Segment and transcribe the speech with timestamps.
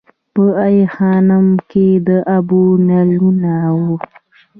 [0.33, 3.95] په ای خانم کې د اوبو نلونه وو